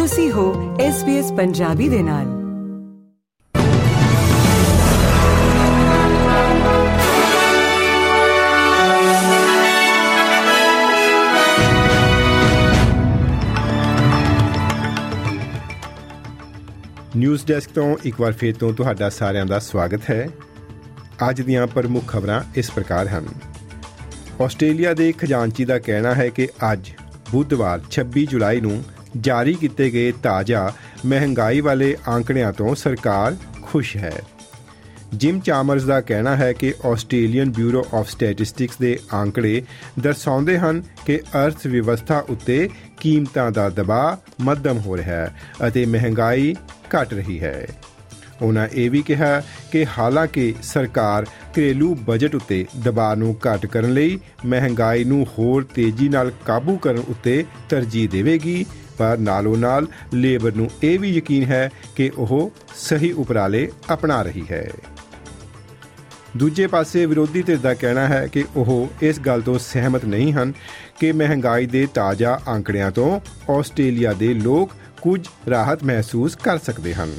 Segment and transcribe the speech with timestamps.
[0.00, 2.24] ਤੁਸੀਂ ਹੋ SBS ਪੰਜਾਬੀ ਦੇ ਨਾਲ।
[17.16, 20.28] ਨਿਊਜ਼ ਡੈਸਕ ਤੋਂ ਇੱਕ ਵਾਰ ਫੇਰ ਤੋਂ ਤੁਹਾਡਾ ਸਾਰਿਆਂ ਦਾ ਸਵਾਗਤ ਹੈ।
[21.30, 23.26] ਅੱਜ ਦੀਆਂ ਪ੍ਰਮੁੱਖ ਖਬਰਾਂ ਇਸ ਪ੍ਰਕਾਰ ਹਨ।
[24.40, 26.90] ਆਸਟ੍ਰੇਲੀਆ ਦੇ ਖਜ਼ਾਨਚੀ ਦਾ ਕਹਿਣਾ ਹੈ ਕਿ ਅੱਜ
[27.32, 28.84] ਬੁੱਧਵਾਰ 26 ਜੁਲਾਈ ਨੂੰ
[29.20, 30.72] ਜਾਰੀ ਕੀਤੇ ਗਏ ਤਾਜ਼ਾ
[31.06, 34.22] ਮਹਿੰਗਾਈ ਵਾਲੇ ਆંકੜਿਆਂ ਤੋਂ ਸਰਕਾਰ ਖੁਸ਼ ਹੈ।
[35.14, 39.62] ਜਿਮ ਚਾਮਰਸ ਦਾ ਕਹਿਣਾ ਹੈ ਕਿ ਆਸਟ੍ਰੇਲੀਅਨ ਬਿਊਰੋ ਆਫ ਸਟੈਟਿਸਟਿਕਸ ਦੇ ਆંકੜੇ
[40.00, 42.68] ਦਰਸਾਉਂਦੇ ਹਨ ਕਿ ਅਰਥ ਵਿਵਸਥਾ ਉੱਤੇ
[43.00, 46.56] ਕੀਮਤਾਂ ਦਾ ਦਬਾਅ ਮੱਧਮ ਹੋ ਰਿਹਾ ਹੈ ਅਤੇ ਮਹਿੰਗਾਈ
[46.94, 47.66] ਘਟ ਰਹੀ ਹੈ।
[48.42, 54.18] ਉਹਨਾਂ ਇਹ ਵੀ ਕਿਹਾ ਕਿ ਹਾਲਾਂਕਿ ਸਰਕਾਰ ਘਰੇਲੂ ਬਜਟ ਉੱਤੇ ਦਬਾਅ ਨੂੰ ਘਟ ਕਰਨ ਲਈ
[54.46, 58.64] ਮਹਿੰਗਾਈ ਨੂੰ ਹੋਰ ਤੇਜ਼ੀ ਨਾਲ ਕਾਬੂ ਕਰਨ ਉੱਤੇ ਤਰਜੀਹ ਦੇਵੇਗੀ,
[58.98, 64.44] ਪਰ ਨਾਲੋਂ ਨਾਲ ਲੇਬਰ ਨੂੰ ਇਹ ਵੀ ਯਕੀਨ ਹੈ ਕਿ ਉਹ ਸਹੀ ਉਪਰਾਲੇ ਅਪਣਾ ਰਹੀ
[64.50, 64.68] ਹੈ।
[66.36, 70.52] ਦੂਜੇ ਪਾਸੇ ਵਿਰੋਧੀ ਧਿਰ ਦਾ ਕਹਿਣਾ ਹੈ ਕਿ ਉਹ ਇਸ ਗੱਲ ਤੋਂ ਸਹਿਮਤ ਨਹੀਂ ਹਨ
[71.00, 73.20] ਕਿ ਮਹਿੰਗਾਈ ਦੇ ਤਾਜ਼ਾ ਆંકੜਿਆਂ ਤੋਂ
[73.52, 74.70] ਆਸਟ੍ਰੇਲੀਆ ਦੇ ਲੋਕ
[75.02, 77.14] ਕੁਝ ਰਾਹਤ ਮਹਿਸੂਸ ਕਰ ਸਕਦੇ ਹਨ।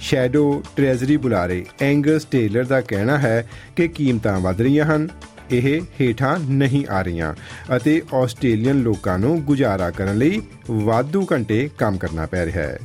[0.00, 5.08] ਸ਼ੈਡੋ ਟ੍ਰੈਜ਼ਰੀ ਬੁਲਾਰੇ ਐਂਗਸ ਟੇਲਰ ਦਾ ਕਹਿਣਾ ਹੈ ਕਿ ਕੀਮਤਾਂ ਵਧ ਰਹੀਆਂ ਹਨ।
[5.50, 7.34] ਇਹ ਹੇਠਾਂ ਨਹੀਂ ਆ ਰਹੀਆਂ
[7.76, 12.78] ਅਤੇ ਆਸਟ੍ਰੇਲੀਅਨ ਲੋਕਾਂ ਨੂੰ ਗੁਜ਼ਾਰਾ ਕਰਨ ਲਈ ਵਾਧੂ ਘੰਟੇ ਕੰਮ ਕਰਨਾ ਪੈ ਰਿਹਾ ਹੈ।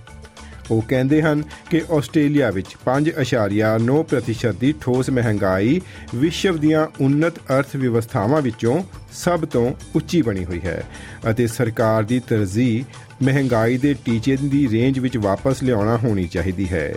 [0.71, 5.81] ਉਹ ਕਹਿੰਦੇ ਹਨ ਕਿ ਆਸਟ੍ਰੇਲੀਆ ਵਿੱਚ 5.9% ਦੀ ਠੋਸ ਮਹਿੰਗਾਈ
[6.15, 10.83] ਵਿਸ਼ਵ ਦੀਆਂ ਉન્નਤ ਅਰਥ ਵਿਵਸਥਾਵਾਂ ਵਿੱਚੋਂ ਸਭ ਤੋਂ ਉੱਚੀ ਬਣੀ ਹੋਈ ਹੈ
[11.29, 12.83] ਅਤੇ ਸਰਕਾਰ ਦੀ ਤਰਜੀਹ
[13.23, 16.93] ਮਹਿੰਗਾਈ ਦੇ ਟੀਚੇ ਦੀ ਰੇਂਜ ਵਿੱਚ ਵਾਪਸ ਲਿਆਉਣਾ ਹੋਣੀ ਚਾਹੀਦੀ ਹੈ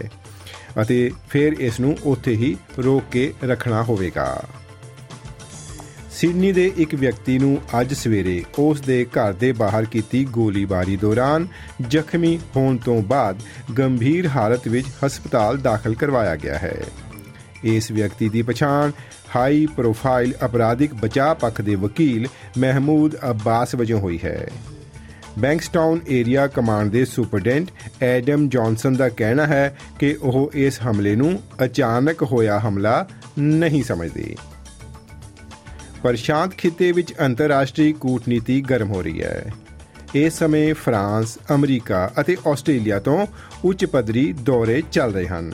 [0.83, 4.45] ਅਤੇ ਫਿਰ ਇਸ ਨੂੰ ਉੱਥੇ ਹੀ ਰੋਕ ਕੇ ਰੱਖਣਾ ਹੋਵੇਗਾ।
[6.11, 11.47] ਸਿਡਨੀ ਦੇ ਇੱਕ ਵਿਅਕਤੀ ਨੂੰ ਅੱਜ ਸਵੇਰੇ ਉਸ ਦੇ ਘਰ ਦੇ ਬਾਹਰ ਕੀਤੀ ਗੋਲੀਬਾਰੀ ਦੌਰਾਨ
[11.89, 13.41] ਜ਼ਖਮੀ ਹੋਣ ਤੋਂ ਬਾਅਦ
[13.79, 16.77] ਗੰਭੀਰ ਹਾਲਤ ਵਿੱਚ ਹਸਪਤਾਲ ਦਾਖਲ ਕਰਵਾਇਆ ਗਿਆ ਹੈ।
[17.65, 18.91] ਇਸ ਵਿਅਕਤੀ ਦੀ ਪਛਾਣ
[19.37, 22.27] ਹਾਈ ਪ੍ਰੋਫਾਈਲ ਅਪਰਾਧਿਕ ਬਚਾਅ ਪੱਖ ਦੇ ਵਕੀਲ
[22.59, 24.49] ਮਹਿਮੂਦ ਅਬਾਸ ਵਜੋਂ ਹੋਈ ਹੈ।
[25.39, 27.71] ਬੈਂਕਸਟਾਊਨ ਏਰੀਆ ਕਮਾਂਡ ਦੇ ਸੁਪਰਡੈਂਟ
[28.03, 33.09] ਐਡਮ ਜੌਨਸਨ ਦਾ ਕਹਿਣਾ ਹੈ ਕਿ ਉਹ ਇਸ ਹਮਲੇ ਨੂੰ ਅਚਾਨਕ ਹੋਇਆ ਹਮਲਾ
[33.39, 34.37] ਨਹੀਂ ਸਮਝਦੇ।
[36.03, 39.53] ਪ੍ਰਸ਼ਾਂਤ ਖਿੱਤੇ ਵਿੱਚ ਅੰਤਰਰਾਸ਼ਟਰੀ ਕੂਟਨੀਤੀ ਗਰਮ ਹੋ ਰਹੀ ਹੈ।
[40.15, 43.27] ਇਸ ਸਮੇਂ ਫਰਾਂਸ, ਅਮਰੀਕਾ ਅਤੇ ਆਸਟ੍ਰੇਲੀਆ ਤੋਂ
[43.65, 45.53] ਉੱਚ ਪੱਧਰੀ ਦੌਰੇ ਚੱਲ ਰਹੇ ਹਨ।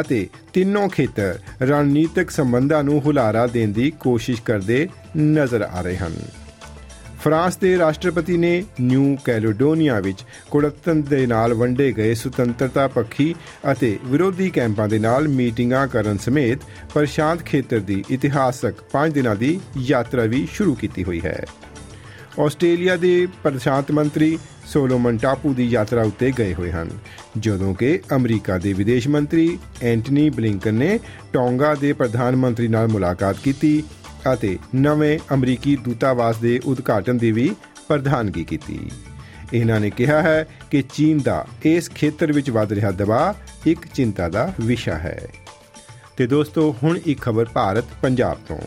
[0.00, 6.14] ਅਤੇ ਤਿੰਨੋਂ ਖੇਤਰ ਰਣਨੀਤਿਕ ਸੰਬੰਧਾਂ ਨੂੰ ਹੁਲਾਰਾ ਦੇਣ ਦੀ ਕੋਸ਼ਿਸ਼ ਕਰਦੇ ਨਜ਼ਰ ਆ ਰਹੇ ਹਨ।
[7.24, 13.34] ਫਰਾਂਸ ਦੇ ਰਾਸ਼ਟਰਪਤੀ ਨੇ ਨਿਊ ਕੈਲੇਡੋਨੀਆ ਵਿੱਚ ਕੁੜਤਨ ਦੇ ਨਾਲ ਵੰਡੇ ਗਏ ਸੁਤੰਤਰਤਾ ਪੱਖੀ
[13.72, 16.58] ਅਤੇ ਵਿਰੋਧੀ ਕੈਂਪਾਂ ਦੇ ਨਾਲ ਮੀਟਿੰਗਾਂ ਕਰਨ ਸਮੇਤ
[16.94, 21.44] ਪ੍ਰਸ਼ਾਂਤ ਖੇਤਰ ਦੀ ਇਤਿਹਾਸਕ 5 ਦਿਨਾਂ ਦੀ ਯਾਤਰਾ ਵੀ ਸ਼ੁਰੂ ਕੀਤੀ ਹੋਈ ਹੈ।
[22.38, 26.90] ਆਸਟ੍ਰੇਲੀਆ ਦੇ ਪ੍ਰਸ਼ਾਂਤ ਮੰਤਰੀ ਸੋਲੋਮਨ ਟਾਪੂ ਦੀ ਯਾਤਰਾ ਉੱਤੇ ਗਏ ਹੋਏ ਹਨ,
[27.38, 30.98] ਜਦੋਂ ਕਿ ਅਮਰੀਕਾ ਦੇ ਵਿਦੇਸ਼ ਮੰਤਰੀ ਐਂਟਨੀ ਬਲਿੰਕਨ ਨੇ
[31.32, 33.82] ਟੋਂਗਾ ਦੇ ਪ੍ਰਧਾਨ ਮੰਤਰੀ ਨਾਲ ਮੁਲਾਕਾਤ ਕੀਤੀ
[34.34, 37.54] ਅਤੇ ਨਵੇਂ ਅਮਰੀਕੀ ਦੂਤਾਵਾਸ ਦੇ ਉਦਘਾਟਨ ਦੀ ਵੀ
[37.88, 38.90] ਪ੍ਰਧਾਨਗੀ ਕੀਤੀ।
[39.52, 43.34] ਇਹਨਾਂ ਨੇ ਕਿਹਾ ਹੈ ਕਿ ਚੀਨ ਦਾ ਇਸ ਖੇਤਰ ਵਿੱਚ ਵਧ ਰਿਹਾ ਦਬਾਅ
[43.66, 45.20] ਇੱਕ ਚਿੰਤਾ ਦਾ ਵਿਸ਼ਾ ਹੈ।
[46.16, 48.58] ਤੇ ਦੋਸਤੋ, ਹੁਣ ਇੱਕ ਖਬਰ ਭਾਰਤ ਪੰਜਾਬ ਤੋਂ।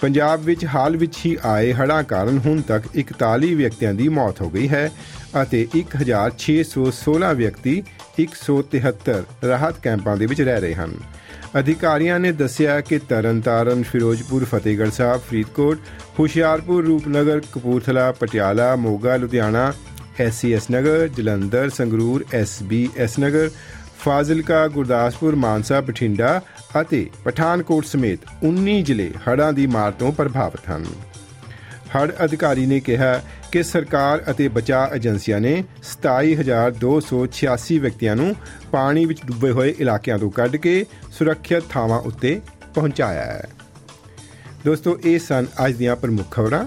[0.00, 4.50] ਪੰਜਾਬ ਵਿੱਚ ਹਾਲ ਵਿੱਚ ਹੀ ਆਏ ਹੜ੍ਹਾਂ ਕਾਰਨ ਹੁਣ ਤੱਕ 41 ਵਿਅਕਤੀਆਂ ਦੀ ਮੌਤ ਹੋ
[4.50, 4.90] ਗਈ ਹੈ
[5.42, 7.82] ਅਤੇ 1616 ਵਿਅਕਤੀ
[8.20, 9.18] 173
[9.48, 10.94] ਰਾਹਤ ਕੈਂਪਾਂ ਦੇ ਵਿੱਚ ਰਹਿ ਰਹੇ ਹਨ।
[11.58, 15.78] ਅਧਿਕਾਰੀਆਂ ਨੇ ਦੱਸਿਆ ਕਿ ਤਰਨਤਾਰਨ ਫਿਰੋਜ਼ਪੁਰ, ਫਤਿਹਗੜ੍ਹ ਸਾਹਿਬ, ਫਰੀਦਕੋਟ,
[16.18, 19.72] ਹੁਸ਼ਿਆਰਪੁਰ, ਰੂਪਨਗਰ, ਕਪੂਰਥਲਾ, ਪਟਿਆਲਾ, ਮੋਗਾ, ਲੁਧਿਆਣਾ,
[20.20, 23.50] ਐਸਸੀਐਸ ਨਗਰ, ਜਲੰਧਰ, ਸੰਗਰੂਰ, ਐਸਬੀਐਸ ਨਗਰ
[23.98, 26.40] ਫਾਜ਼ਿਲਕਾ, ਗੁਰਦਾਸਪੁਰ, ਮਾਨਸਾ, ਬਠਿੰਡਾ
[26.80, 30.84] ਅਤੇ ਪਠਾਨਕੋਟ ਸਮੇਤ 19 ਜ਼ਿਲ੍ਹੇ ਹੜ੍ਹਾਂ ਦੀ ਮਾਰ ਤੋਂ ਪ੍ਰਭਾਵਿਤ ਹਨ।
[31.96, 33.22] ਹੜ ਅਧਿਕਾਰੀ ਨੇ ਕਿਹਾ
[33.52, 38.34] ਕਿ ਸਰਕਾਰ ਅਤੇ ਬਚਾਅ ਏਜੰਸੀਆਂ ਨੇ 27286 ਵਿਅਕਤੀਆਂ ਨੂੰ
[38.72, 40.86] ਪਾਣੀ ਵਿੱਚ ਡੁੱਬੇ ਹੋਏ ਇਲਾਕਿਆਂ ਤੋਂ ਕੱਢ ਕੇ
[41.18, 42.40] ਸੁਰੱਖਿਅਤ ਥਾਵਾਂ ਉੱਤੇ
[42.74, 43.44] ਪਹੁੰਚਾਇਆ ਹੈ।
[44.64, 46.66] ਦੋਸਤੋ, ਇਹ ਸਨ ਅੱਜ ਦੀਆਂ ਪ੍ਰਮੁੱਖ ਖਬਰਾਂ।